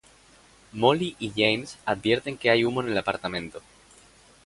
Mollie 0.73 1.15
y 1.19 1.29
James 1.37 1.77
advierten 1.85 2.35
que 2.35 2.49
hay 2.49 2.63
humo 2.65 2.81
en 2.81 2.87
el 2.89 2.97
apartamento. 2.97 3.61